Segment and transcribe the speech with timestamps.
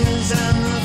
[0.00, 0.77] Emotions and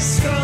[0.00, 0.39] sky.